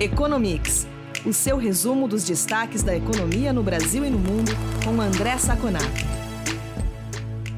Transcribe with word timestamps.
Economics, 0.00 0.86
o 1.26 1.32
seu 1.32 1.56
resumo 1.56 2.06
dos 2.06 2.22
destaques 2.22 2.84
da 2.84 2.96
economia 2.96 3.52
no 3.52 3.64
Brasil 3.64 4.04
e 4.04 4.08
no 4.08 4.18
mundo, 4.18 4.52
com 4.84 5.00
André 5.00 5.36
Saconato. 5.38 6.06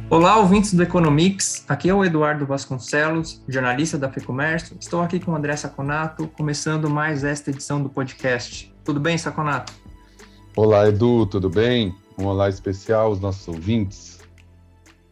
Olá, 0.09 0.39
ouvintes 0.39 0.73
do 0.73 0.83
Economics. 0.83 1.67
Aqui 1.69 1.91
é 1.91 1.95
o 1.95 2.03
Eduardo 2.03 2.47
Vasconcelos, 2.47 3.45
jornalista 3.47 3.99
da 3.99 4.11
FEComércio. 4.11 4.75
Estou 4.81 5.03
aqui 5.03 5.21
com 5.21 5.33
o 5.33 5.37
André 5.37 5.55
Saconato, 5.55 6.29
começando 6.29 6.89
mais 6.89 7.25
esta 7.25 7.51
edição 7.51 7.83
do 7.83 7.91
podcast. 7.91 8.75
Tudo 8.87 8.99
bem, 8.99 9.19
Saconato? 9.19 9.75
Olá, 10.57 10.89
Edu, 10.89 11.27
tudo 11.27 11.51
bem? 11.51 11.95
Um 12.17 12.25
olá 12.25 12.49
especial 12.49 13.09
aos 13.09 13.21
nossos 13.21 13.47
ouvintes. 13.49 14.19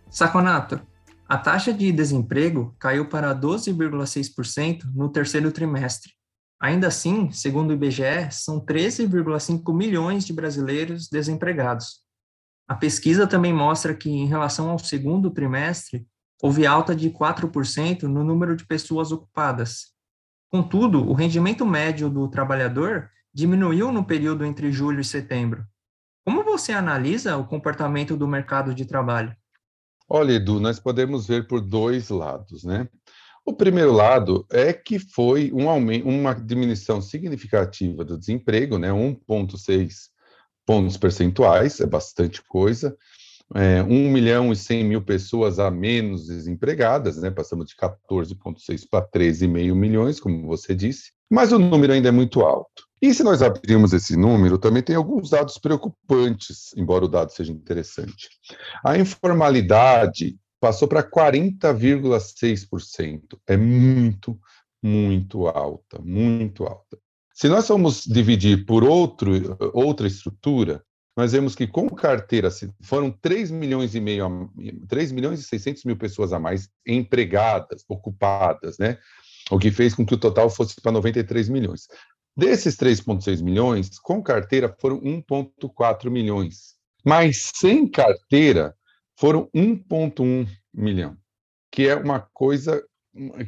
Saconato, 0.09 0.81
a 1.29 1.37
taxa 1.37 1.75
de 1.75 1.93
desemprego 1.93 2.75
caiu 2.79 3.05
para 3.05 3.35
12,6% 3.35 4.85
no 4.95 5.11
terceiro 5.11 5.53
trimestre, 5.53 6.13
Ainda 6.61 6.89
assim, 6.89 7.31
segundo 7.31 7.71
o 7.71 7.73
IBGE, 7.73 8.31
são 8.33 8.61
13,5 8.61 9.73
milhões 9.73 10.25
de 10.25 10.33
brasileiros 10.33 11.09
desempregados. 11.09 12.03
A 12.67 12.75
pesquisa 12.75 13.27
também 13.27 13.53
mostra 13.53 13.95
que, 13.95 14.11
em 14.11 14.27
relação 14.27 14.69
ao 14.69 14.79
segundo 14.79 15.31
trimestre, 15.31 16.07
houve 16.43 16.67
alta 16.67 16.95
de 16.95 17.11
4% 17.11 18.03
no 18.03 18.25
número 18.25 18.57
de 18.57 18.67
pessoas 18.67 19.13
ocupadas. 19.13 19.93
Contudo, 20.51 21.09
o 21.09 21.13
rendimento 21.13 21.65
médio 21.65 22.11
do 22.11 22.29
trabalhador 22.29 23.09
diminuiu 23.33 23.93
no 23.93 24.05
período 24.05 24.45
entre 24.45 24.73
julho 24.73 25.01
e 25.01 25.05
setembro. 25.05 25.65
Como 26.25 26.43
você 26.43 26.73
analisa 26.73 27.37
o 27.37 27.47
comportamento 27.47 28.17
do 28.17 28.27
mercado 28.27 28.75
de 28.75 28.85
trabalho? 28.85 29.35
Olha, 30.09 30.33
Edu, 30.33 30.59
nós 30.59 30.81
podemos 30.81 31.27
ver 31.27 31.47
por 31.47 31.61
dois 31.61 32.09
lados, 32.09 32.65
né? 32.65 32.89
O 33.49 33.55
primeiro 33.55 33.93
lado 33.93 34.45
é 34.51 34.75
que 34.75 34.99
foi 34.99 35.51
um 35.55 35.71
aumento, 35.71 36.07
uma 36.07 36.35
diminuição 36.35 37.01
significativa 37.01 38.05
do 38.05 38.19
desemprego, 38.19 38.77
né, 38.77 38.93
1,6 38.93 40.11
pontos 40.67 40.99
percentuais, 40.99 41.81
é 41.81 41.87
bastante 41.87 42.43
coisa. 42.43 42.95
É, 43.55 43.83
1 43.83 43.87
milhão 44.11 44.53
e 44.53 44.57
100 44.57 44.85
mil 44.85 45.01
pessoas 45.01 45.59
a 45.59 45.71
menos 45.71 46.27
desempregadas, 46.27 47.17
né, 47.17 47.31
passamos 47.31 47.65
de 47.69 47.75
14,6 47.75 48.85
para 48.85 49.09
13,5 49.09 49.75
milhões, 49.75 50.21
como 50.21 50.47
você 50.47 50.75
disse, 50.75 51.13
mas 51.31 51.51
o 51.51 51.59
número 51.59 51.95
ainda 51.95 52.11
é 52.11 52.13
muito 52.13 52.43
alto. 52.43 52.83
E 53.01 53.15
se 53.15 53.23
nós 53.23 53.41
abrirmos 53.41 53.95
esse 53.95 54.15
número, 54.15 54.59
também 54.59 54.83
tem 54.83 54.95
alguns 54.95 55.31
dados 55.31 55.57
preocupantes, 55.57 56.75
embora 56.77 57.07
o 57.07 57.09
dado 57.09 57.33
seja 57.33 57.51
interessante. 57.51 58.29
A 58.85 58.99
informalidade 58.99 60.37
passou 60.61 60.87
para 60.89 61.03
40,6%. 61.03 63.39
É 63.47 63.57
muito, 63.57 64.39
muito 64.83 65.47
alta, 65.47 65.99
muito 66.01 66.65
alta. 66.65 66.99
Se 67.33 67.49
nós 67.49 67.67
formos 67.67 68.05
dividir 68.05 68.67
por 68.67 68.83
outro, 68.83 69.57
outra 69.73 70.09
estrutura, 70.09 70.83
nós 71.17 71.33
vemos 71.33 71.55
que 71.55 71.67
com 71.67 71.89
carteira 71.89 72.51
foram 72.81 73.11
3 73.11 73.51
milhões 73.51 73.95
e 73.95 74.01
meio, 74.01 74.51
3 74.89 75.13
milhões 75.13 75.41
e 75.41 75.45
600 75.45 75.85
mil 75.85 75.97
pessoas 75.97 76.33
a 76.33 76.39
mais 76.39 76.69
empregadas, 76.87 77.85
ocupadas, 77.89 78.79
né? 78.79 78.99
O 79.51 79.59
que 79.59 79.71
fez 79.71 79.95
com 79.95 80.07
que 80.07 80.15
o 80.15 80.19
total 80.19 80.49
fosse 80.49 80.81
para 80.81 80.93
93 80.93 81.49
milhões. 81.49 81.89
Desses 82.37 82.77
3,6 82.77 83.43
milhões, 83.43 83.99
com 83.99 84.23
carteira 84.23 84.73
foram 84.81 85.01
1,4 85.01 86.09
milhões. 86.09 86.77
Mas 87.05 87.51
sem 87.53 87.89
carteira, 87.89 88.78
foram 89.19 89.51
1,1 89.55 90.47
milhão, 90.73 91.17
que 91.71 91.89
é 91.89 91.95
uma 91.95 92.21
coisa 92.21 92.83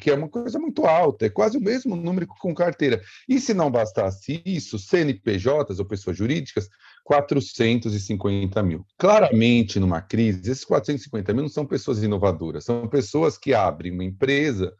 que 0.01 0.11
é 0.11 0.15
uma 0.15 0.29
coisa 0.29 0.59
muito 0.59 0.85
alta, 0.85 1.27
é 1.27 1.31
quase 1.31 1.57
o 1.57 1.61
mesmo 1.61 1.95
número 1.95 2.27
com 2.27 2.53
carteira. 2.53 3.01
E 3.29 3.39
se 3.39 3.55
não 3.55 3.71
bastasse 3.71 4.43
isso, 4.45 4.81
CNPJs 4.81 5.79
ou 5.79 5.85
pessoas 5.85 6.17
jurídicas, 6.17 6.69
450 7.05 8.63
mil. 8.65 8.85
Claramente, 8.99 9.79
numa 9.79 10.01
crise, 10.01 10.51
esses 10.51 10.65
450 10.65 11.33
mil 11.33 11.43
não 11.43 11.49
são 11.49 11.65
pessoas 11.65 12.03
inovadoras, 12.03 12.65
são 12.65 12.89
pessoas 12.89 13.39
que 13.39 13.55
abrem 13.55 13.93
uma 13.93 14.03
empresa, 14.03 14.75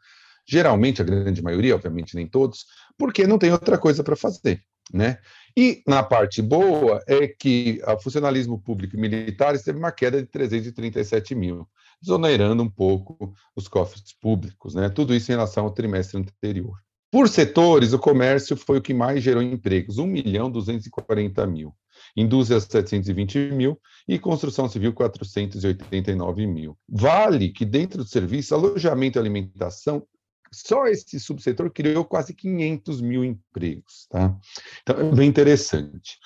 geralmente 0.45 1.01
a 1.01 1.05
grande 1.05 1.41
maioria, 1.41 1.75
obviamente 1.75 2.15
nem 2.15 2.27
todos, 2.27 2.65
porque 2.97 3.25
não 3.25 3.37
tem 3.37 3.51
outra 3.51 3.77
coisa 3.77 4.03
para 4.03 4.15
fazer. 4.17 4.61
Né? 4.93 5.19
E 5.57 5.83
na 5.87 6.01
parte 6.01 6.41
boa 6.41 7.03
é 7.07 7.27
que 7.27 7.81
o 7.85 7.99
funcionalismo 7.99 8.59
público 8.59 8.95
e 8.95 8.99
militar 8.99 9.57
teve 9.59 9.77
uma 9.77 9.91
queda 9.91 10.21
de 10.21 10.27
337 10.27 11.35
mil, 11.35 11.67
desonerando 12.01 12.63
um 12.63 12.69
pouco 12.69 13.33
os 13.55 13.67
cofres 13.67 14.13
públicos, 14.19 14.75
né? 14.75 14.89
Tudo 14.89 15.13
isso 15.13 15.31
em 15.31 15.35
relação 15.35 15.65
ao 15.65 15.71
trimestre 15.71 16.17
anterior. 16.17 16.75
Por 17.11 17.27
setores, 17.27 17.91
o 17.91 17.99
comércio 17.99 18.55
foi 18.55 18.77
o 18.77 18.81
que 18.81 18.93
mais 18.93 19.21
gerou 19.21 19.43
empregos, 19.43 19.97
1 19.97 20.07
milhão 20.07 20.49
240 20.49 21.45
mil, 21.45 21.75
indústria 22.15 22.57
720 22.57 23.51
mil 23.51 23.77
e 24.07 24.17
construção 24.17 24.69
civil 24.69 24.93
489 24.93 26.47
mil. 26.47 26.77
Vale 26.87 27.49
que 27.49 27.65
dentro 27.65 27.97
do 28.03 28.09
serviço, 28.09 28.55
alojamento 28.55 29.17
e 29.17 29.19
alimentação 29.19 30.07
só 30.53 30.85
esse 30.87 31.19
subsetor 31.19 31.71
criou 31.71 32.03
quase 32.03 32.33
500 32.33 33.01
mil 33.01 33.23
empregos. 33.23 34.07
Tá? 34.09 34.35
Então, 34.81 34.99
é 34.99 35.15
bem 35.15 35.29
interessante. 35.29 36.17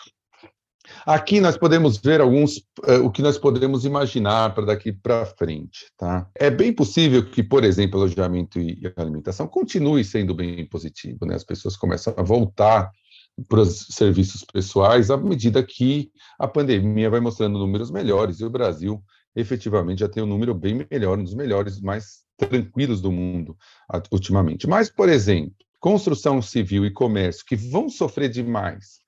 Aqui 1.06 1.40
nós 1.40 1.58
podemos 1.58 1.98
ver 1.98 2.22
alguns, 2.22 2.58
uh, 2.58 3.04
o 3.04 3.12
que 3.12 3.22
nós 3.22 3.38
podemos 3.38 3.86
imaginar 3.86 4.54
para 4.54 4.66
daqui 4.66 4.92
para 4.92 5.26
frente. 5.26 5.92
Tá? 5.98 6.30
É 6.36 6.50
bem 6.50 6.74
possível 6.74 7.26
que, 7.26 7.44
por 7.44 7.64
exemplo, 7.64 8.00
alojamento 8.00 8.60
e 8.60 8.82
alimentação 8.96 9.48
continue 9.48 10.04
sendo 10.04 10.34
bem 10.34 10.66
positivo. 10.68 11.26
Né? 11.26 11.36
As 11.36 11.44
pessoas 11.44 11.76
começam 11.76 12.14
a 12.18 12.22
voltar 12.22 12.92
para 13.50 13.62
os 13.62 13.88
serviços 13.90 14.44
pessoais 14.44 15.12
à 15.12 15.18
medida 15.18 15.62
que 15.64 16.10
a 16.40 16.48
pandemia 16.48 17.10
vai 17.10 17.20
mostrando 17.20 17.60
números 17.60 17.92
melhores 17.92 18.40
e 18.40 18.46
o 18.46 18.50
Brasil 18.50 19.04
efetivamente 19.36 20.00
já 20.00 20.10
tem 20.10 20.24
um 20.24 20.28
número 20.28 20.54
bem 20.54 20.86
melhor, 20.90 21.20
um 21.20 21.24
dos 21.24 21.34
melhores, 21.34 21.82
mais 21.82 22.24
tranquilos 22.38 23.02
do 23.02 23.12
mundo 23.12 23.58
ultimamente. 24.12 24.68
Mas, 24.68 24.90
por 24.90 25.10
exemplo, 25.10 25.54
construção 25.80 26.42
civil 26.42 26.86
e 26.86 26.92
comércio, 26.92 27.46
que 27.46 27.56
vão 27.56 27.90
sofrer 27.90 28.30
demais 28.30 29.00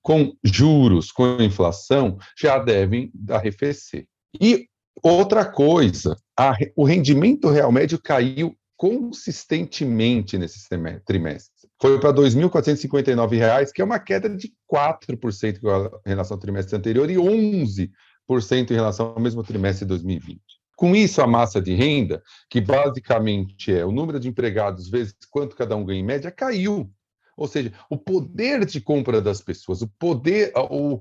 com 0.00 0.34
juros, 0.42 1.12
com 1.12 1.40
inflação, 1.40 2.18
já 2.36 2.58
devem 2.58 3.12
arrefecer. 3.30 4.06
E 4.40 4.66
outra 5.02 5.44
coisa, 5.44 6.16
a, 6.38 6.54
o 6.76 6.84
rendimento 6.84 7.48
real 7.48 7.70
médio 7.70 8.00
caiu 8.00 8.56
consistentemente 8.76 10.36
nesse 10.36 10.68
trimestre. 11.04 11.68
Foi 11.80 12.00
para 12.00 12.10
R$ 12.10 12.16
2.459, 12.16 13.70
que 13.72 13.80
é 13.80 13.84
uma 13.84 13.98
queda 13.98 14.28
de 14.28 14.52
4% 14.72 15.58
em 16.04 16.08
relação 16.08 16.34
ao 16.36 16.40
trimestre 16.40 16.76
anterior 16.76 17.08
e 17.10 17.14
11% 17.14 17.90
em 18.28 18.74
relação 18.74 19.06
ao 19.14 19.20
mesmo 19.20 19.42
trimestre 19.42 19.84
de 19.84 19.90
2020. 19.90 20.40
Com 20.76 20.96
isso, 20.96 21.20
a 21.22 21.26
massa 21.26 21.60
de 21.60 21.74
renda, 21.74 22.22
que 22.50 22.60
basicamente 22.60 23.72
é 23.72 23.84
o 23.84 23.92
número 23.92 24.18
de 24.18 24.28
empregados 24.28 24.88
vezes 24.88 25.14
quanto 25.30 25.54
cada 25.54 25.76
um 25.76 25.84
ganha 25.84 26.00
em 26.00 26.04
média, 26.04 26.30
caiu. 26.30 26.90
Ou 27.36 27.46
seja, 27.46 27.72
o 27.88 27.96
poder 27.96 28.64
de 28.64 28.80
compra 28.80 29.20
das 29.20 29.40
pessoas, 29.40 29.82
o 29.82 29.88
poder, 29.98 30.52
o, 30.56 31.00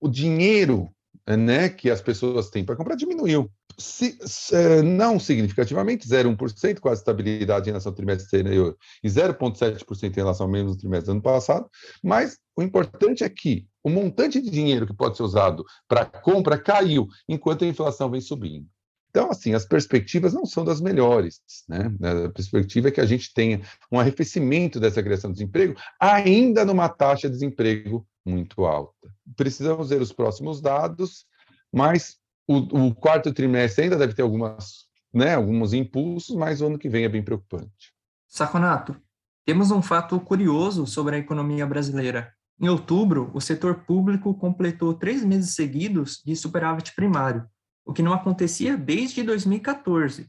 o 0.00 0.08
dinheiro 0.08 0.90
né, 1.26 1.68
que 1.68 1.90
as 1.90 2.00
pessoas 2.00 2.50
têm 2.50 2.64
para 2.64 2.76
comprar 2.76 2.94
diminuiu. 2.94 3.50
Se, 3.78 4.18
se, 4.22 4.82
não 4.82 5.18
significativamente, 5.18 6.08
0,1%, 6.08 6.80
com 6.80 6.88
a 6.88 6.92
estabilidade 6.92 7.68
em 7.68 7.72
relação 7.72 7.90
ao 7.90 7.96
trimestre 7.96 8.26
anterior, 8.26 8.76
e 9.02 9.08
0,7% 9.08 10.08
em 10.08 10.14
relação 10.14 10.46
ao 10.46 10.52
mesmo 10.52 10.76
trimestre 10.76 11.06
do 11.06 11.12
ano 11.12 11.22
passado, 11.22 11.68
mas 12.02 12.38
o 12.56 12.62
importante 12.62 13.22
é 13.22 13.28
que 13.28 13.66
o 13.86 13.88
montante 13.88 14.42
de 14.42 14.50
dinheiro 14.50 14.84
que 14.84 14.92
pode 14.92 15.16
ser 15.16 15.22
usado 15.22 15.64
para 15.86 16.04
compra 16.04 16.58
caiu, 16.58 17.06
enquanto 17.28 17.64
a 17.64 17.68
inflação 17.68 18.10
vem 18.10 18.20
subindo. 18.20 18.66
Então, 19.08 19.30
assim, 19.30 19.54
as 19.54 19.64
perspectivas 19.64 20.34
não 20.34 20.44
são 20.44 20.64
das 20.64 20.80
melhores. 20.80 21.40
Né? 21.68 21.88
A 22.26 22.28
perspectiva 22.30 22.88
é 22.88 22.90
que 22.90 23.00
a 23.00 23.06
gente 23.06 23.32
tenha 23.32 23.60
um 23.90 24.00
arrefecimento 24.00 24.80
dessa 24.80 25.00
criação 25.00 25.30
de 25.30 25.38
desemprego, 25.38 25.78
ainda 26.00 26.64
numa 26.64 26.88
taxa 26.88 27.28
de 27.28 27.34
desemprego 27.34 28.04
muito 28.24 28.64
alta. 28.64 29.08
Precisamos 29.36 29.90
ver 29.90 30.02
os 30.02 30.12
próximos 30.12 30.60
dados, 30.60 31.24
mas 31.72 32.16
o, 32.48 32.56
o 32.86 32.92
quarto 32.92 33.32
trimestre 33.32 33.84
ainda 33.84 33.96
deve 33.96 34.14
ter 34.14 34.22
algumas, 34.22 34.86
né, 35.14 35.36
alguns 35.36 35.72
impulsos, 35.72 36.34
mas 36.34 36.60
o 36.60 36.66
ano 36.66 36.78
que 36.78 36.88
vem 36.88 37.04
é 37.04 37.08
bem 37.08 37.22
preocupante. 37.22 37.94
Saconato, 38.26 39.00
temos 39.44 39.70
um 39.70 39.80
fato 39.80 40.18
curioso 40.18 40.88
sobre 40.88 41.14
a 41.14 41.18
economia 41.20 41.64
brasileira. 41.64 42.34
Em 42.60 42.68
outubro, 42.68 43.30
o 43.34 43.40
setor 43.40 43.84
público 43.84 44.34
completou 44.34 44.94
três 44.94 45.24
meses 45.24 45.54
seguidos 45.54 46.22
de 46.24 46.34
superávit 46.34 46.94
primário 46.94 47.46
o 47.86 47.92
que 47.92 48.02
não 48.02 48.12
acontecia 48.12 48.76
desde 48.76 49.22
2014. 49.22 50.28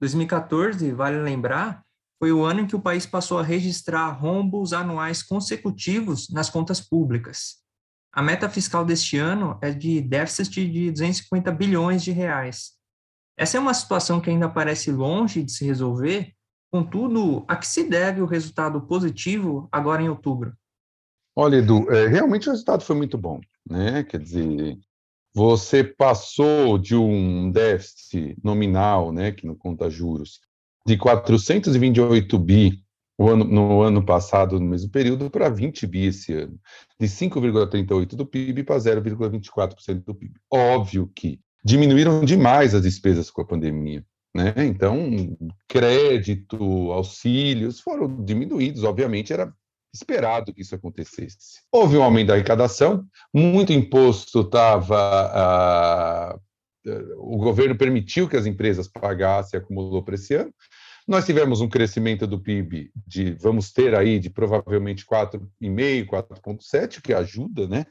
2014, 0.00 0.92
vale 0.92 1.20
lembrar, 1.20 1.84
foi 2.18 2.32
o 2.32 2.42
ano 2.42 2.60
em 2.60 2.66
que 2.66 2.74
o 2.74 2.80
país 2.80 3.04
passou 3.04 3.38
a 3.38 3.42
registrar 3.42 4.08
rombos 4.12 4.72
anuais 4.72 5.22
consecutivos 5.22 6.30
nas 6.30 6.48
contas 6.48 6.80
públicas. 6.80 7.56
A 8.10 8.22
meta 8.22 8.48
fiscal 8.48 8.82
deste 8.82 9.18
ano 9.18 9.58
é 9.60 9.70
de 9.70 10.00
déficit 10.00 10.70
de 10.70 10.90
250 10.90 11.52
bilhões 11.52 12.02
de 12.02 12.12
reais. 12.12 12.72
Essa 13.36 13.58
é 13.58 13.60
uma 13.60 13.74
situação 13.74 14.18
que 14.18 14.30
ainda 14.30 14.48
parece 14.48 14.90
longe 14.90 15.42
de 15.42 15.52
se 15.52 15.66
resolver, 15.66 16.34
Contudo, 16.70 17.44
a 17.48 17.56
que 17.56 17.66
se 17.66 17.84
deve 17.84 18.20
o 18.20 18.26
resultado 18.26 18.80
positivo 18.82 19.68
agora 19.70 20.02
em 20.02 20.08
outubro? 20.08 20.52
Olha, 21.38 21.56
Edu, 21.56 21.90
é, 21.92 22.06
realmente 22.08 22.48
o 22.48 22.52
resultado 22.52 22.82
foi 22.82 22.96
muito 22.96 23.18
bom, 23.18 23.40
né? 23.68 24.02
Quer 24.04 24.20
dizer, 24.20 24.78
você 25.34 25.84
passou 25.84 26.78
de 26.78 26.96
um 26.96 27.50
déficit 27.50 28.34
nominal, 28.42 29.12
né, 29.12 29.32
que 29.32 29.46
não 29.46 29.54
conta 29.54 29.90
juros, 29.90 30.40
de 30.86 30.96
428 30.96 32.38
bi 32.38 32.82
ano, 33.18 33.44
no 33.44 33.82
ano 33.82 34.02
passado, 34.02 34.58
no 34.58 34.66
mesmo 34.66 34.90
período, 34.90 35.30
para 35.30 35.50
20 35.50 35.86
bi 35.86 36.06
esse 36.06 36.32
ano. 36.32 36.58
De 36.98 37.06
5,38% 37.06 38.16
do 38.16 38.24
PIB 38.24 38.62
para 38.62 38.80
0,24% 38.80 40.04
do 40.04 40.14
PIB. 40.14 40.40
Óbvio 40.50 41.10
que 41.14 41.38
diminuíram 41.62 42.24
demais 42.24 42.74
as 42.74 42.82
despesas 42.82 43.30
com 43.30 43.42
a 43.42 43.46
pandemia. 43.46 44.02
Né? 44.34 44.54
Então, 44.58 45.36
crédito, 45.68 46.56
auxílios 46.92 47.80
foram 47.80 48.24
diminuídos, 48.24 48.84
obviamente, 48.84 49.32
era 49.32 49.52
esperado 49.96 50.52
que 50.52 50.62
isso 50.62 50.74
acontecesse. 50.74 51.60
Houve 51.72 51.96
um 51.96 52.02
aumento 52.02 52.28
da 52.28 52.34
arrecadação, 52.34 53.04
muito 53.34 53.72
imposto 53.72 54.40
estava. 54.40 54.96
Ah, 55.32 56.38
o 57.16 57.36
governo 57.38 57.76
permitiu 57.76 58.28
que 58.28 58.36
as 58.36 58.46
empresas 58.46 58.86
pagassem, 58.86 59.58
acumulou 59.58 60.04
para 60.04 60.14
esse 60.14 60.34
ano. 60.34 60.54
Nós 61.06 61.26
tivemos 61.26 61.60
um 61.60 61.68
crescimento 61.68 62.26
do 62.26 62.40
PIB 62.40 62.90
de, 63.06 63.32
vamos 63.34 63.72
ter 63.72 63.94
aí, 63.94 64.18
de 64.18 64.30
provavelmente 64.30 65.04
4,5%, 65.04 66.06
4,7%, 66.06 67.00
que 67.00 67.12
ajuda, 67.12 67.66
né? 67.68 67.86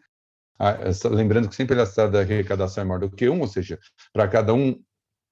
lembrando 1.11 1.49
que 1.49 1.55
sempre 1.55 1.79
a 1.79 1.85
taxa 1.85 2.07
da 2.07 2.19
arrecadação 2.19 2.81
é 2.81 2.85
maior 2.85 2.99
do 2.99 3.11
que 3.11 3.27
um, 3.27 3.41
ou 3.41 3.47
seja, 3.47 3.79
para 4.13 4.27
cada 4.27 4.53
um, 4.53 4.81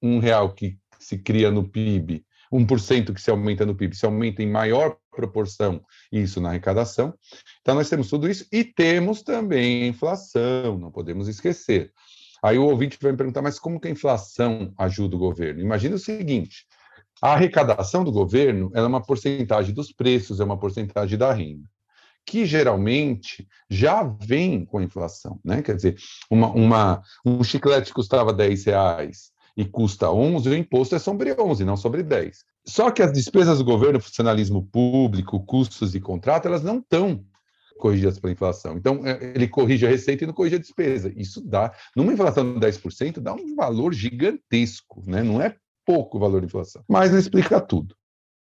um 0.01 0.19
real 0.19 0.53
que 0.53 0.77
se 0.99 1.17
cria 1.17 1.49
no 1.51 1.67
PIB, 1.67 2.25
1% 2.53 3.13
que 3.13 3.21
se 3.21 3.31
aumenta 3.31 3.65
no 3.65 3.75
PIB, 3.75 3.95
se 3.95 4.05
aumenta 4.05 4.43
em 4.43 4.49
maior 4.49 4.97
proporção 5.11 5.83
isso 6.11 6.39
na 6.39 6.49
arrecadação. 6.49 7.13
Então, 7.61 7.75
nós 7.75 7.89
temos 7.89 8.09
tudo 8.09 8.29
isso 8.29 8.45
e 8.51 8.63
temos 8.63 9.23
também 9.23 9.83
a 9.83 9.87
inflação, 9.87 10.77
não 10.77 10.91
podemos 10.91 11.27
esquecer. 11.27 11.91
Aí 12.43 12.57
o 12.57 12.65
ouvinte 12.65 12.97
vai 13.01 13.11
me 13.11 13.17
perguntar, 13.17 13.41
mas 13.41 13.57
como 13.57 13.79
que 13.79 13.87
a 13.87 13.91
inflação 13.91 14.73
ajuda 14.77 15.15
o 15.15 15.19
governo? 15.19 15.61
Imagina 15.61 15.95
o 15.95 15.99
seguinte, 15.99 16.65
a 17.21 17.33
arrecadação 17.33 18.03
do 18.03 18.11
governo 18.11 18.69
é 18.75 18.81
uma 18.81 19.01
porcentagem 19.01 19.73
dos 19.73 19.91
preços, 19.91 20.39
é 20.39 20.43
uma 20.43 20.59
porcentagem 20.59 21.17
da 21.17 21.31
renda, 21.31 21.63
que 22.25 22.45
geralmente 22.45 23.47
já 23.69 24.03
vem 24.03 24.65
com 24.65 24.77
a 24.77 24.83
inflação. 24.83 25.39
Né? 25.43 25.61
Quer 25.61 25.75
dizer, 25.75 25.95
uma, 26.29 26.51
uma, 26.51 27.01
um 27.25 27.41
chiclete 27.43 27.93
custava 27.93 28.33
10 28.33 28.65
reais 28.65 29.31
e 29.55 29.65
custa 29.65 30.11
11, 30.11 30.49
o 30.49 30.55
imposto 30.55 30.95
é 30.95 30.99
sobre 30.99 31.35
11, 31.39 31.63
não 31.63 31.77
sobre 31.77 32.03
10. 32.03 32.43
Só 32.65 32.89
que 32.89 33.01
as 33.01 33.11
despesas 33.11 33.59
do 33.59 33.65
governo, 33.65 33.99
funcionalismo 33.99 34.65
público, 34.65 35.45
custos 35.45 35.91
de 35.91 35.99
contrato, 35.99 36.47
elas 36.47 36.63
não 36.63 36.79
estão 36.79 37.23
corrigidas 37.77 38.19
pela 38.19 38.33
inflação. 38.33 38.77
Então, 38.77 39.05
é, 39.05 39.33
ele 39.35 39.47
corrige 39.47 39.85
a 39.85 39.89
receita 39.89 40.23
e 40.23 40.27
não 40.27 40.33
corrige 40.33 40.55
a 40.55 40.59
despesa. 40.59 41.11
Isso 41.15 41.41
dá, 41.41 41.71
numa 41.95 42.13
inflação 42.13 42.57
de 42.57 42.65
10%, 42.65 43.19
dá 43.19 43.33
um 43.33 43.55
valor 43.55 43.93
gigantesco, 43.93 45.03
né? 45.05 45.21
não 45.21 45.41
é 45.41 45.55
pouco 45.85 46.17
o 46.17 46.19
valor 46.19 46.39
de 46.39 46.47
inflação. 46.47 46.83
Mas 46.87 47.11
não 47.11 47.19
explica 47.19 47.59
tudo. 47.59 47.95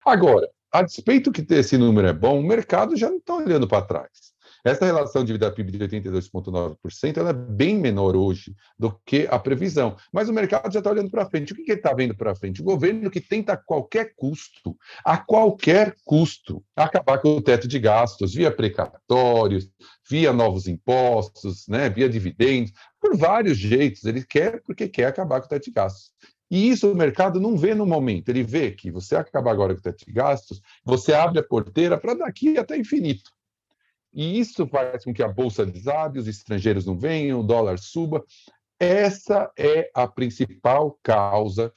Agora, 0.05 0.49
a 0.73 0.82
despeito 0.82 1.32
que 1.32 1.44
esse 1.55 1.76
número 1.76 2.09
é 2.09 2.12
bom, 2.12 2.41
o 2.41 2.43
mercado 2.43 2.97
já 2.97 3.11
não 3.11 3.19
está 3.19 3.35
olhando 3.35 3.69
para 3.69 3.85
trás. 3.85 4.31
Essa 4.64 4.87
relação 4.87 5.25
dívida 5.25 5.50
PIB 5.50 5.73
de 5.73 5.79
82,9% 5.81 7.17
ela 7.17 7.31
é 7.31 7.32
bem 7.32 7.76
menor 7.76 8.14
hoje 8.14 8.55
do 8.79 8.97
que 9.05 9.26
a 9.29 9.37
previsão. 9.37 9.97
Mas 10.12 10.29
o 10.29 10.32
mercado 10.32 10.73
já 10.73 10.79
está 10.79 10.91
olhando 10.91 11.11
para 11.11 11.29
frente. 11.29 11.53
O 11.53 11.56
que, 11.56 11.64
que 11.64 11.73
ele 11.73 11.81
está 11.81 11.93
vendo 11.93 12.17
para 12.17 12.35
frente? 12.35 12.61
O 12.61 12.64
governo 12.64 13.11
que 13.11 13.20
tenta 13.20 13.55
a 13.55 13.56
qualquer 13.56 14.14
custo, 14.14 14.76
a 15.05 15.19
qualquer 15.19 15.97
custo, 16.05 16.62
acabar 16.76 17.19
com 17.19 17.37
o 17.37 17.43
teto 17.43 17.67
de 17.67 17.79
gastos, 17.81 18.35
via 18.35 18.53
precatórios, 18.53 19.69
via 20.09 20.32
novos 20.32 20.69
impostos, 20.69 21.67
né, 21.67 21.91
via 21.91 22.09
dividendos, 22.09 22.73
por 23.00 23.17
vários 23.17 23.59
jeitos. 23.59 24.05
Ele 24.05 24.25
quer 24.25 24.62
porque 24.62 24.88
quer 24.88 25.06
acabar 25.06 25.41
com 25.41 25.47
o 25.47 25.49
teto 25.49 25.64
de 25.64 25.73
gastos. 25.73 26.12
E 26.49 26.69
isso 26.69 26.93
o 26.93 26.94
mercado 26.94 27.41
não 27.41 27.56
vê 27.56 27.75
no 27.75 27.87
momento. 27.87 28.29
Ele 28.29 28.44
vê 28.44 28.70
que 28.70 28.93
você 28.93 29.17
acaba 29.17 29.50
agora 29.50 29.75
com 29.75 29.81
o 29.81 29.82
teto 29.82 30.05
de 30.06 30.12
gastos, 30.12 30.61
você 30.85 31.12
abre 31.12 31.41
a 31.41 31.43
porteira 31.43 31.99
para 31.99 32.14
daqui 32.14 32.56
até 32.59 32.76
infinito. 32.76 33.32
E 34.12 34.38
isso 34.38 34.67
faz 34.67 35.05
com 35.05 35.14
que 35.14 35.23
a 35.23 35.29
bolsa 35.29 35.64
desabe, 35.64 36.19
os 36.19 36.29
estrangeiros 36.29 36.85
não 36.85 36.99
venham, 36.99 37.41
o 37.41 37.43
dólar 37.43 37.79
suba. 37.79 38.23
Essa 38.79 39.50
é 39.56 39.91
a 39.94 40.06
principal 40.06 40.99
causa 41.03 41.73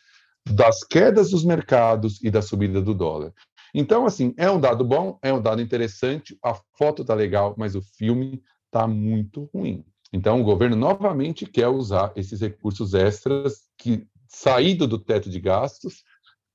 das 0.47 0.83
quedas 0.83 1.31
dos 1.31 1.43
mercados 1.43 2.21
e 2.21 2.29
da 2.29 2.41
subida 2.41 2.81
do 2.81 2.93
dólar. 2.93 3.33
Então, 3.73 4.05
assim, 4.05 4.33
é 4.37 4.49
um 4.49 4.59
dado 4.59 4.85
bom, 4.85 5.19
é 5.21 5.33
um 5.33 5.41
dado 5.41 5.61
interessante, 5.61 6.37
a 6.43 6.55
foto 6.77 7.01
está 7.01 7.13
legal, 7.13 7.55
mas 7.57 7.75
o 7.75 7.81
filme 7.81 8.41
está 8.65 8.87
muito 8.87 9.49
ruim. 9.53 9.83
Então, 10.13 10.39
o 10.39 10.43
governo 10.43 10.75
novamente 10.75 11.45
quer 11.45 11.67
usar 11.67 12.13
esses 12.15 12.39
recursos 12.39 12.93
extras 12.93 13.63
que 13.77 14.07
saído 14.27 14.87
do 14.87 14.97
teto 14.97 15.29
de 15.29 15.39
gastos 15.39 16.03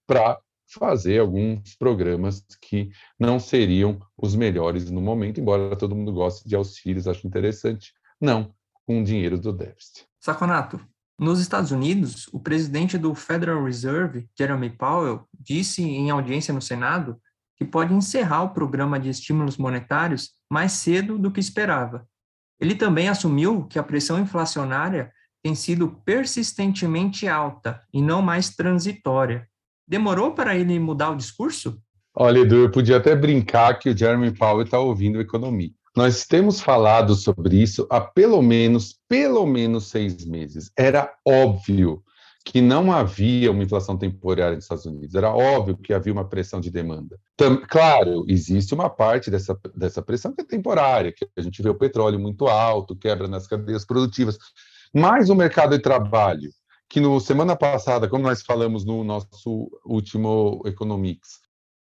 para 0.06 0.41
fazer 0.72 1.19
alguns 1.19 1.75
programas 1.76 2.44
que 2.61 2.90
não 3.19 3.38
seriam 3.38 4.00
os 4.17 4.34
melhores 4.34 4.90
no 4.90 5.00
momento, 5.00 5.40
embora 5.40 5.76
todo 5.76 5.96
mundo 5.96 6.12
goste 6.12 6.49
de 6.49 6.55
auxílios, 6.55 7.08
acho 7.08 7.26
interessante, 7.26 7.93
não 8.20 8.55
com 8.87 9.02
dinheiro 9.02 9.38
do 9.38 9.52
déficit. 9.52 10.06
Saconato, 10.19 10.81
nos 11.19 11.38
Estados 11.38 11.70
Unidos, 11.70 12.28
o 12.32 12.40
presidente 12.40 12.96
do 12.96 13.14
Federal 13.14 13.62
Reserve, 13.62 14.26
Jeremy 14.38 14.70
Powell, 14.70 15.28
disse 15.38 15.82
em 15.82 16.11
audiência 16.11 16.55
no 16.55 16.62
Senado 16.62 17.20
que 17.56 17.64
pode 17.64 17.93
encerrar 17.93 18.44
o 18.44 18.55
programa 18.55 18.99
de 18.99 19.11
estímulos 19.11 19.58
monetários 19.58 20.31
mais 20.50 20.72
cedo 20.72 21.19
do 21.19 21.31
que 21.31 21.38
esperava. 21.38 22.08
Ele 22.58 22.75
também 22.75 23.08
assumiu 23.08 23.67
que 23.67 23.78
a 23.78 23.82
pressão 23.82 24.19
inflacionária 24.19 25.12
tem 25.43 25.55
sido 25.55 26.00
persistentemente 26.06 27.28
alta 27.28 27.82
e 27.93 28.00
não 28.00 28.22
mais 28.22 28.56
transitória. 28.56 29.46
Demorou 29.90 30.31
para 30.31 30.56
ele 30.56 30.78
mudar 30.78 31.10
o 31.10 31.16
discurso? 31.16 31.76
Olha, 32.14 32.38
Edu, 32.38 32.54
eu 32.54 32.70
podia 32.70 32.98
até 32.98 33.16
brincar 33.16 33.76
que 33.76 33.90
o 33.90 33.96
Jeremy 33.96 34.31
Powell 34.31 34.62
está 34.62 34.78
ouvindo 34.78 35.20
economia. 35.20 35.72
Nós 35.96 36.25
temos 36.25 36.60
falado 36.60 37.16
sobre 37.16 37.60
isso 37.60 37.88
há 37.90 38.00
pelo 38.00 38.40
menos, 38.40 38.96
pelo 39.08 39.44
menos 39.44 39.88
seis 39.88 40.25
meses. 40.25 40.70
Era 40.78 41.12
óbvio 41.26 42.04
que 42.44 42.60
não 42.60 42.92
havia 42.92 43.50
uma 43.50 43.64
inflação 43.64 43.98
temporária 43.98 44.54
nos 44.54 44.64
Estados 44.64 44.87
Unidos. 44.87 45.16
Era 45.16 45.34
óbvio 45.34 45.76
que 45.76 45.93
havia 45.93 46.12
uma 46.12 46.28
pressão 46.28 46.60
de 46.60 46.70
demanda. 46.70 47.19
claro, 47.69 48.24
existe 48.29 48.72
uma 48.72 48.88
parte 48.88 49.29
dessa, 49.29 49.58
dessa 49.74 50.00
pressão 50.00 50.32
que 50.32 50.43
é 50.43 50.44
temporária, 50.44 51.12
que 51.12 51.26
a 51.36 51.43
gente 51.43 51.60
vê 51.60 51.69
o 51.69 51.74
petróleo 51.74 52.20
muito 52.20 52.46
alto, 52.46 52.94
quebra 52.94 53.26
nas 53.26 53.48
cadeias 53.48 53.84
produtivas, 53.84 54.38
mais 54.94 55.31
o 55.31 55.34
mercado 55.34 55.76
de 55.76 55.82
trabalho, 55.82 56.48
que 56.91 56.99
no 56.99 57.20
semana 57.20 57.55
passada, 57.55 58.09
como 58.09 58.25
nós 58.25 58.43
falamos 58.43 58.85
no 58.85 59.05
nosso 59.05 59.70
último 59.87 60.61
Economics, 60.67 61.39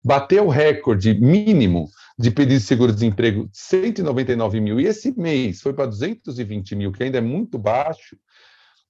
bateu 0.02 0.46
o 0.46 0.48
recorde 0.48 1.12
mínimo 1.12 1.90
de 2.18 2.30
pedidos 2.30 2.62
de 2.62 2.68
seguro-desemprego, 2.68 3.48
199 3.52 4.60
mil, 4.62 4.80
e 4.80 4.86
esse 4.86 5.12
mês 5.12 5.60
foi 5.60 5.74
para 5.74 5.86
220 5.86 6.74
mil, 6.74 6.90
que 6.90 7.02
ainda 7.02 7.18
é 7.18 7.20
muito 7.20 7.58
baixo, 7.58 8.16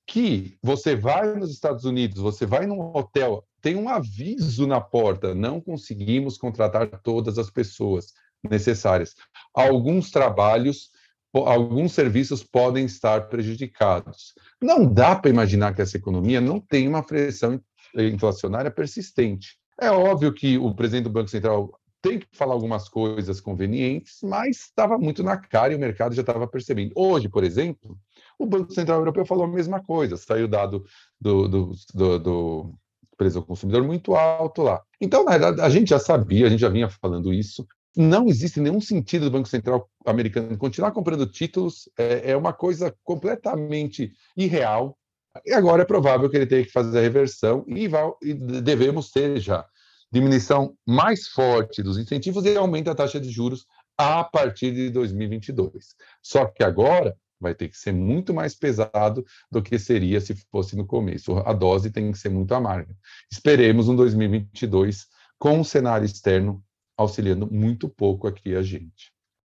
que 0.06 0.56
você 0.62 0.94
vai 0.94 1.34
nos 1.34 1.50
Estados 1.50 1.84
Unidos, 1.84 2.20
você 2.20 2.46
vai 2.46 2.64
num 2.64 2.78
hotel, 2.96 3.44
tem 3.60 3.74
um 3.74 3.88
aviso 3.88 4.68
na 4.68 4.80
porta, 4.80 5.34
não 5.34 5.60
conseguimos 5.60 6.38
contratar 6.38 6.86
todas 7.02 7.38
as 7.38 7.50
pessoas 7.50 8.12
necessárias. 8.48 9.14
Alguns 9.52 10.12
trabalhos 10.12 10.90
alguns 11.34 11.92
serviços 11.92 12.42
podem 12.44 12.84
estar 12.84 13.28
prejudicados. 13.28 14.34
Não 14.62 14.86
dá 14.86 15.16
para 15.16 15.30
imaginar 15.30 15.74
que 15.74 15.82
essa 15.82 15.96
economia 15.96 16.40
não 16.40 16.60
tem 16.60 16.86
uma 16.86 17.02
pressão 17.02 17.60
inflacionária 17.96 18.70
persistente. 18.70 19.56
É 19.80 19.90
óbvio 19.90 20.32
que 20.32 20.56
o 20.58 20.74
presidente 20.74 21.04
do 21.04 21.10
Banco 21.10 21.28
Central 21.28 21.78
tem 22.00 22.18
que 22.18 22.26
falar 22.32 22.52
algumas 22.52 22.88
coisas 22.88 23.40
convenientes, 23.40 24.18
mas 24.22 24.58
estava 24.58 24.98
muito 24.98 25.22
na 25.22 25.38
cara 25.38 25.72
e 25.72 25.76
o 25.76 25.78
mercado 25.78 26.14
já 26.14 26.20
estava 26.20 26.46
percebendo. 26.46 26.92
Hoje, 26.94 27.28
por 27.30 27.42
exemplo, 27.42 27.98
o 28.38 28.44
Banco 28.44 28.72
Central 28.72 28.98
Europeu 28.98 29.24
falou 29.24 29.44
a 29.44 29.48
mesma 29.48 29.82
coisa, 29.82 30.16
saiu 30.16 30.46
dado 30.46 30.84
do, 31.18 31.48
do, 31.48 31.72
do, 31.94 32.18
do 32.18 32.74
preço 33.16 33.38
ao 33.38 33.44
consumidor 33.44 33.82
muito 33.82 34.14
alto 34.14 34.62
lá. 34.62 34.82
Então, 35.00 35.24
na 35.24 35.30
verdade, 35.32 35.60
a 35.62 35.68
gente 35.70 35.88
já 35.88 35.98
sabia, 35.98 36.46
a 36.46 36.50
gente 36.50 36.60
já 36.60 36.68
vinha 36.68 36.90
falando 36.90 37.32
isso, 37.32 37.66
não 37.96 38.28
existe 38.28 38.60
nenhum 38.60 38.80
sentido 38.80 39.26
do 39.26 39.30
Banco 39.30 39.48
Central 39.48 39.88
americano 40.04 40.56
continuar 40.58 40.92
comprando 40.92 41.26
títulos, 41.26 41.88
é, 41.98 42.32
é 42.32 42.36
uma 42.36 42.52
coisa 42.52 42.94
completamente 43.02 44.12
irreal. 44.36 44.96
E 45.44 45.52
agora 45.52 45.82
é 45.82 45.86
provável 45.86 46.28
que 46.30 46.36
ele 46.36 46.46
tenha 46.46 46.64
que 46.64 46.70
fazer 46.70 46.98
a 46.98 47.02
reversão 47.02 47.64
e, 47.66 47.88
vai, 47.88 48.08
e 48.22 48.34
devemos 48.34 49.10
ter 49.10 49.40
já 49.40 49.66
diminuição 50.12 50.76
mais 50.86 51.26
forte 51.26 51.82
dos 51.82 51.98
incentivos 51.98 52.44
e 52.44 52.56
aumento 52.56 52.86
da 52.86 52.94
taxa 52.94 53.20
de 53.20 53.28
juros 53.28 53.66
a 53.98 54.22
partir 54.22 54.72
de 54.72 54.90
2022. 54.90 55.86
Só 56.22 56.46
que 56.46 56.62
agora 56.62 57.16
vai 57.40 57.54
ter 57.54 57.68
que 57.68 57.76
ser 57.76 57.92
muito 57.92 58.32
mais 58.32 58.54
pesado 58.54 59.24
do 59.50 59.62
que 59.62 59.78
seria 59.78 60.20
se 60.20 60.34
fosse 60.50 60.76
no 60.76 60.86
começo. 60.86 61.36
A 61.38 61.52
dose 61.52 61.90
tem 61.90 62.12
que 62.12 62.18
ser 62.18 62.28
muito 62.28 62.54
amarga. 62.54 62.94
Esperemos 63.30 63.88
um 63.88 63.96
2022 63.96 65.06
com 65.38 65.60
o 65.60 65.64
cenário 65.64 66.06
externo 66.06 66.62
auxiliando 66.96 67.50
muito 67.50 67.88
pouco 67.88 68.26
aqui 68.26 68.54
a 68.54 68.62
gente. 68.62 69.12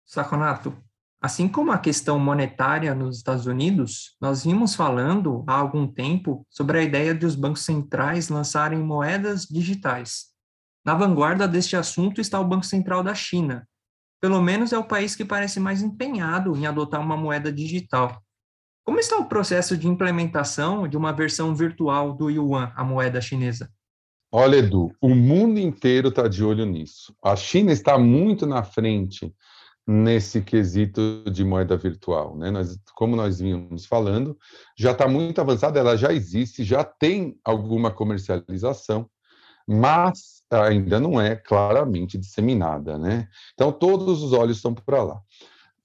Saconato, 0.05 0.77
assim 1.21 1.49
como 1.49 1.73
a 1.73 1.79
questão 1.79 2.19
monetária 2.19 2.95
nos 2.95 3.19
Estados 3.19 3.47
Unidos, 3.47 4.17
nós 4.21 4.45
vimos 4.45 4.75
falando 4.75 5.45
há 5.47 5.55
algum 5.55 5.87
tempo 5.87 6.47
sobre 6.49 6.79
a 6.79 6.83
ideia 6.83 7.15
de 7.15 7.27
os 7.27 7.35
bancos 7.35 7.65
centrais 7.65 8.29
lançarem 8.29 8.79
moedas 8.79 9.47
digitais. 9.47 10.27
Na 10.85 10.95
vanguarda 10.95 11.49
deste 11.49 11.77
assunto 11.77 12.21
está 12.21 12.39
o 12.39 12.47
Banco 12.47 12.65
Central 12.65 13.03
da 13.03 13.15
China. 13.15 13.69
Pelo 14.21 14.41
menos 14.41 14.73
é 14.73 14.79
o 14.79 14.87
país 14.87 15.17
que 15.17 15.25
parece 15.25 15.59
mais 15.59 15.83
empenhado 15.83 16.57
em 16.57 16.67
adotar 16.67 17.01
uma 17.01 17.17
moeda 17.17 17.53
digital. 17.53 18.23
Como 18.85 19.01
está 19.01 19.17
o 19.17 19.29
processo 19.29 19.77
de 19.77 19.89
implementação 19.89 20.87
de 20.87 20.97
uma 20.97 21.13
versão 21.13 21.55
virtual 21.55 22.15
do 22.15 22.31
yuan, 22.31 22.73
a 22.77 22.85
moeda 22.85 23.21
chinesa? 23.21 23.69
Olha, 24.31 24.57
Edu, 24.57 24.93
o 25.01 25.15
mundo 25.15 25.59
inteiro 25.59 26.09
está 26.09 26.27
de 26.27 26.45
olho 26.45 26.67
nisso. 26.67 27.15
A 27.23 27.37
China 27.37 27.73
está 27.73 27.97
muito 27.97 28.47
na 28.47 28.63
frente 28.63 29.33
nesse 29.87 30.43
quesito 30.43 31.23
de 31.31 31.45
moeda 31.45 31.77
virtual. 31.77 32.37
Né? 32.37 32.51
Nós, 32.51 32.77
como 32.95 33.15
nós 33.15 33.39
vínhamos 33.39 33.87
falando, 33.87 34.37
já 34.77 34.91
está 34.91 35.07
muito 35.07 35.41
avançada, 35.41 35.79
ela 35.79 35.97
já 35.97 36.13
existe, 36.13 36.65
já 36.65 36.83
tem 36.83 37.39
alguma 37.45 37.91
comercialização, 37.93 39.09
mas 39.67 40.43
ainda 40.51 40.99
não 40.99 41.21
é 41.21 41.37
claramente 41.37 42.19
disseminada. 42.19 42.99
Né? 42.99 43.29
Então, 43.55 43.71
todos 43.71 44.23
os 44.23 44.33
olhos 44.33 44.57
estão 44.57 44.75
para 44.75 45.05
lá. 45.05 45.21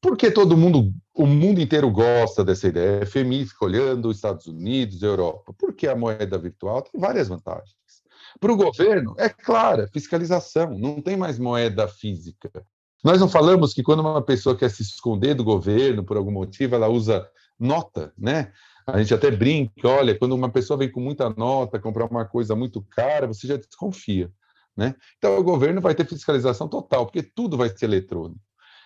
Por 0.01 0.17
que 0.17 0.31
todo 0.31 0.57
mundo, 0.57 0.91
o 1.13 1.27
mundo 1.27 1.61
inteiro 1.61 1.91
gosta 1.91 2.43
dessa 2.43 2.67
ideia? 2.67 3.05
FMI 3.05 3.45
fica 3.45 3.65
olhando 3.65 4.09
os 4.09 4.17
Estados 4.17 4.47
Unidos, 4.47 5.03
Europa. 5.03 5.53
Porque 5.59 5.87
a 5.87 5.95
moeda 5.95 6.39
virtual 6.39 6.81
tem 6.81 6.99
várias 6.99 7.27
vantagens. 7.27 7.80
Para 8.39 8.51
o 8.51 8.57
governo, 8.57 9.15
é 9.17 9.29
clara, 9.29 9.87
fiscalização, 9.91 10.77
não 10.77 11.01
tem 11.01 11.17
mais 11.17 11.37
moeda 11.37 11.87
física. 11.87 12.49
Nós 13.03 13.19
não 13.19 13.27
falamos 13.27 13.73
que 13.73 13.81
quando 13.81 13.99
uma 14.01 14.21
pessoa 14.21 14.55
quer 14.55 14.69
se 14.69 14.83
esconder 14.83 15.33
do 15.33 15.43
governo 15.43 16.03
por 16.03 16.17
algum 16.17 16.31
motivo, 16.31 16.75
ela 16.75 16.87
usa 16.87 17.27
nota, 17.59 18.13
né? 18.17 18.51
A 18.85 18.99
gente 18.99 19.13
até 19.13 19.29
brinca, 19.31 19.87
olha, 19.87 20.17
quando 20.17 20.33
uma 20.33 20.49
pessoa 20.49 20.77
vem 20.77 20.91
com 20.91 20.99
muita 20.99 21.29
nota 21.29 21.79
comprar 21.79 22.05
uma 22.05 22.25
coisa 22.25 22.55
muito 22.55 22.81
cara, 22.81 23.27
você 23.27 23.47
já 23.47 23.57
desconfia, 23.57 24.31
né? 24.75 24.95
Então 25.17 25.37
o 25.37 25.43
governo 25.43 25.81
vai 25.81 25.95
ter 25.95 26.05
fiscalização 26.05 26.67
total, 26.67 27.05
porque 27.05 27.23
tudo 27.23 27.57
vai 27.57 27.69
ser 27.69 27.85
eletrônico. 27.85 28.41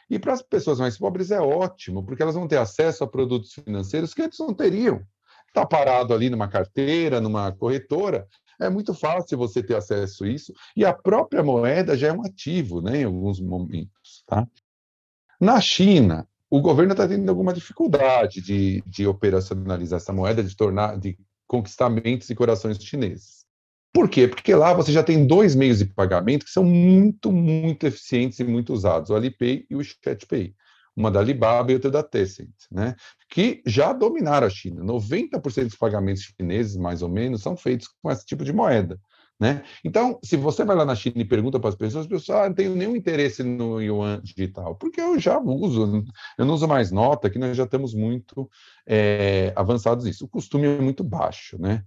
E 0.10 0.20
para 0.20 0.34
as 0.34 0.42
pessoas 0.42 0.80
mais 0.80 0.98
pobres 0.98 1.32
é 1.32 1.42
ótimo, 1.42 2.06
porque 2.06 2.22
elas 2.22 2.36
vão 2.36 2.48
ter 2.48 2.58
acesso 2.58 3.04
a 3.04 3.08
produtos 3.08 3.54
financeiros 3.54 4.14
que 4.14 4.22
antes 4.22 4.40
não 4.40 4.54
teriam. 4.54 5.02
Está 5.48 5.66
parado 5.66 6.14
ali 6.14 6.30
numa 6.30 6.48
carteira, 6.48 7.22
numa 7.22 7.52
corretora, 7.52 8.28
é 8.60 8.70
muito 8.70 8.94
fácil 8.94 9.38
você 9.38 9.62
ter 9.62 9.76
acesso 9.76 10.24
a 10.24 10.30
isso, 10.30 10.54
e 10.76 10.86
a 10.86 10.94
própria 10.94 11.44
moeda 11.44 11.98
já 11.98 12.08
é 12.08 12.14
um 12.14 12.26
ativo, 12.26 12.82
né, 12.82 13.02
em 13.02 13.04
alguns 13.04 13.40
momentos. 13.40 14.24
Tá? 14.26 14.48
Na 15.40 15.60
China, 15.60 16.28
o 16.50 16.62
governo 16.62 16.94
está 16.94 17.08
tendo 17.08 17.30
alguma 17.30 17.54
dificuldade 17.54 18.42
de, 18.42 18.82
de 18.86 19.06
operacionalizar 19.08 19.98
essa 19.98 20.14
moeda, 20.14 20.44
de 20.44 20.56
tornar, 20.56 20.98
de 20.98 21.18
conquistar 21.48 21.90
mentes 21.90 22.30
e 22.30 22.36
corações 22.36 22.82
chineses. 22.82 23.46
Por 23.94 24.10
quê? 24.10 24.28
Porque 24.28 24.54
lá 24.54 24.74
você 24.74 24.92
já 24.92 25.04
tem 25.04 25.26
dois 25.26 25.56
meios 25.56 25.80
de 25.80 25.86
pagamento 25.86 26.46
que 26.46 26.52
são 26.52 26.64
muito, 26.64 27.32
muito 27.32 27.86
eficientes 27.86 28.40
e 28.40 28.44
muito 28.44 28.74
usados, 28.74 29.10
o 29.10 29.16
Alipay 29.16 29.66
e 29.70 29.76
o 29.76 29.84
ChatPay 29.84 30.54
uma 30.96 31.12
da 31.12 31.20
Alibaba 31.20 31.72
e 31.72 31.76
outra 31.76 31.92
da 31.92 32.02
Tencent, 32.02 32.54
né? 32.72 32.96
que 33.30 33.62
já 33.66 33.92
dominaram 33.92 34.48
a 34.48 34.50
China. 34.50 34.84
90% 34.84 35.66
dos 35.66 35.76
pagamentos 35.76 36.24
chineses, 36.24 36.78
mais 36.78 37.02
ou 37.02 37.10
menos, 37.10 37.42
são 37.42 37.58
feitos 37.58 37.90
com 38.02 38.10
esse 38.10 38.26
tipo 38.26 38.46
de 38.46 38.54
moeda. 38.54 39.00
Né? 39.38 39.64
Então, 39.84 40.18
se 40.24 40.38
você 40.38 40.64
vai 40.64 40.78
lá 40.78 40.86
na 40.86 40.96
China 40.96 41.16
e 41.18 41.26
pergunta 41.26 41.60
para 41.60 41.70
as 41.70 41.76
pessoas, 41.76 42.06
as 42.06 42.10
pessoas 42.10 42.38
ah, 42.40 42.48
não 42.48 42.56
tenho 42.56 42.74
nenhum 42.74 42.96
interesse 42.96 43.44
no 43.44 43.82
yuan 43.82 44.22
digital, 44.24 44.76
porque 44.76 45.02
eu 45.02 45.20
já 45.20 45.38
uso, 45.38 46.06
eu 46.38 46.46
não 46.46 46.54
uso 46.54 46.66
mais 46.68 46.90
nota, 46.90 47.30
que 47.30 47.38
nós 47.38 47.58
já 47.58 47.66
estamos 47.66 47.94
muito 47.94 48.50
é, 48.88 49.52
avançados 49.54 50.06
nisso. 50.06 50.24
O 50.24 50.30
costume 50.30 50.68
é 50.68 50.80
muito 50.80 51.04
baixo, 51.04 51.60
né? 51.60 51.84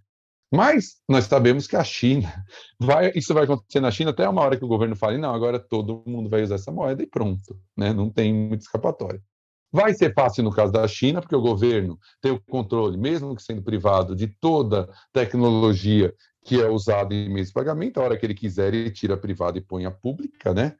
Mas 0.50 0.96
nós 1.08 1.24
sabemos 1.24 1.66
que 1.66 1.76
a 1.76 1.84
China 1.84 2.44
vai, 2.80 3.12
isso 3.14 3.34
vai 3.34 3.44
acontecer 3.44 3.80
na 3.80 3.90
China 3.90 4.10
até 4.10 4.28
uma 4.28 4.42
hora 4.42 4.56
que 4.56 4.64
o 4.64 4.68
governo 4.68 4.96
fale, 4.96 5.18
não, 5.18 5.34
agora 5.34 5.58
todo 5.58 6.02
mundo 6.06 6.30
vai 6.30 6.42
usar 6.42 6.54
essa 6.54 6.72
moeda 6.72 7.02
e 7.02 7.06
pronto, 7.06 7.58
né? 7.76 7.92
Não 7.92 8.10
tem 8.10 8.32
muita 8.32 8.64
escapatória. 8.64 9.22
Vai 9.70 9.92
ser 9.92 10.14
fácil 10.14 10.42
no 10.42 10.50
caso 10.50 10.72
da 10.72 10.88
China, 10.88 11.20
porque 11.20 11.36
o 11.36 11.42
governo 11.42 11.98
tem 12.22 12.32
o 12.32 12.40
controle, 12.40 12.96
mesmo 12.96 13.36
que 13.36 13.42
sendo 13.42 13.62
privado, 13.62 14.16
de 14.16 14.26
toda 14.26 14.88
tecnologia 15.12 16.14
que 16.42 16.58
é 16.58 16.68
usada 16.70 17.14
em 17.14 17.28
meios 17.28 17.48
de 17.48 17.54
pagamento. 17.54 18.00
A 18.00 18.04
hora 18.04 18.16
que 18.16 18.24
ele 18.24 18.34
quiser, 18.34 18.72
ele 18.72 18.90
tira 18.90 19.14
a 19.14 19.18
privada 19.18 19.58
e 19.58 19.60
põe 19.60 19.84
a 19.84 19.90
pública, 19.90 20.54
né? 20.54 20.74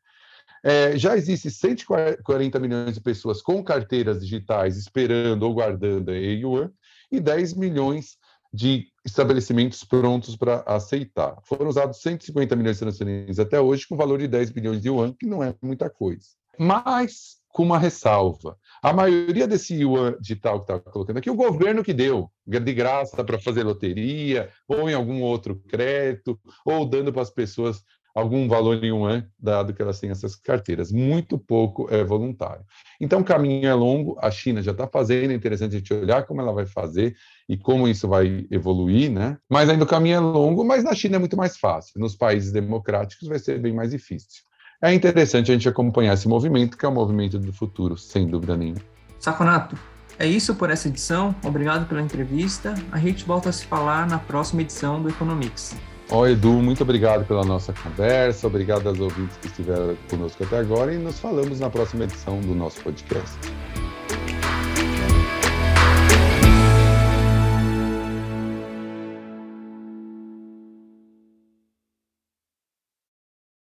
É, 0.65 0.99
já 0.99 1.17
existe 1.17 1.51
140 1.51 2.59
milhões 2.59 2.95
de 2.95 3.01
pessoas 3.01 3.43
com 3.43 3.63
carteiras 3.63 4.21
digitais 4.21 4.77
esperando 4.77 5.45
ou 5.45 5.55
guardando 5.55 6.11
a 6.11 6.15
yuan 6.15 6.73
e 7.13 7.21
10 7.21 7.55
milhões 7.55 8.17
de 8.53 8.89
estabelecimentos 9.09 9.83
prontos 9.85 10.37
para 10.37 10.63
aceitar. 10.67 11.37
Foram 11.45 11.69
usados 11.69 12.01
150 12.01 12.55
milhões 12.55 12.77
de 12.77 12.81
transferências 12.81 13.39
até 13.39 13.61
hoje, 13.61 13.87
com 13.87 13.97
valor 13.97 14.19
de 14.19 14.29
10 14.29 14.51
bilhões 14.51 14.81
de 14.81 14.89
yuan, 14.89 15.13
que 15.13 15.27
não 15.27 15.43
é 15.43 15.55
muita 15.61 15.91
coisa. 15.91 16.29
Mas, 16.59 17.37
com 17.49 17.63
uma 17.63 17.79
ressalva, 17.79 18.57
a 18.83 18.93
maioria 18.93 19.47
desse 19.47 19.75
yuan 19.75 20.17
digital 20.21 20.65
que 20.65 20.73
está 20.73 20.91
colocando 20.91 21.19
aqui, 21.19 21.31
o 21.31 21.35
governo 21.35 21.85
que 21.85 21.95
deu, 21.95 22.31
de 22.47 22.75
graça 22.75 23.23
para 23.25 23.39
fazer 23.39 23.63
loteria, 23.63 24.51
ou 24.67 24.91
em 24.91 24.95
algum 24.95 25.23
outro 25.23 25.57
crédito, 25.69 26.39
ou 26.65 26.85
dando 26.85 27.13
para 27.13 27.23
as 27.23 27.31
pessoas 27.31 27.83
algum 28.19 28.49
valor 28.49 28.83
em 28.83 28.93
um 28.93 29.05
ano, 29.05 29.25
dado 29.39 29.73
que 29.73 29.81
elas 29.81 30.01
têm 30.01 30.11
essas 30.11 30.35
carteiras. 30.35 30.91
Muito 30.91 31.39
pouco 31.39 31.89
é 31.91 32.03
voluntário. 32.03 32.65
Então, 33.01 33.21
o 33.21 33.25
caminho 33.25 33.67
é 33.67 33.75
longo, 33.75 34.19
a 34.21 34.31
China 34.31 34.63
já 34.63 34.73
está 34.73 34.87
fazendo, 34.87 35.31
é 35.31 35.35
interessante 35.35 35.77
a 35.77 35.79
gente 35.79 35.95
olhar 35.95 36.25
como 36.25 36.41
ela 36.41 36.53
vai 36.53 36.67
fazer 36.67 37.15
e 37.49 37.57
como 37.57 37.87
isso 37.87 38.09
vai 38.09 38.47
evoluir, 38.51 39.11
né? 39.11 39.39
Mas 39.49 39.69
ainda 39.69 39.85
o 39.85 39.87
caminho 39.87 40.17
é 40.17 40.21
longo, 40.21 40.65
mas 40.65 40.85
na 40.85 40.95
China 40.95 41.17
é 41.17 41.19
muito 41.19 41.37
mais 41.37 41.57
fácil. 41.57 42.01
Nos 42.01 42.17
países 42.17 42.53
democráticos 42.53 43.29
vai 43.29 43.39
ser 43.39 43.61
bem 43.61 43.73
mais 43.73 43.91
difícil. 43.91 44.43
É 44.83 44.93
interessante 44.93 45.51
a 45.51 45.55
gente 45.55 45.69
acompanhar 45.69 46.15
esse 46.15 46.29
movimento, 46.29 46.77
que 46.77 46.87
é 46.87 46.89
o 46.89 46.93
movimento 46.93 47.39
do 47.39 47.53
futuro, 47.53 47.97
sem 47.97 48.27
dúvida 48.27 48.57
nenhuma. 48.57 48.81
Saconato, 49.19 49.77
é 50.19 50.27
isso 50.27 50.55
por 50.55 50.71
essa 50.71 50.89
edição. 50.89 51.35
Obrigado 51.45 51.89
pela 51.89 52.01
entrevista. 52.01 52.75
A 52.93 52.99
gente 52.99 53.25
volta 53.25 53.49
a 53.49 53.53
se 53.53 53.65
falar 53.67 54.07
na 54.07 54.19
próxima 54.19 54.63
edição 54.63 55.03
do 55.03 55.09
Economics. 55.09 55.77
Ó, 56.11 56.27
Edu, 56.27 56.53
muito 56.55 56.83
obrigado 56.83 57.27
pela 57.27 57.45
nossa 57.45 57.73
conversa, 57.73 58.47
obrigado 58.47 58.89
aos 58.89 58.99
ouvintes 58.99 59.37
que 59.37 59.47
estiveram 59.47 59.95
conosco 60.09 60.43
até 60.43 60.59
agora 60.59 60.95
e 60.95 60.97
nos 60.97 61.21
falamos 61.21 61.61
na 61.61 61.69
próxima 61.69 62.05
edição 62.05 62.41
do 62.41 62.55
nosso 62.55 62.81
podcast. 62.81 63.37